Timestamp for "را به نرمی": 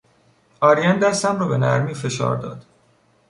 1.39-1.93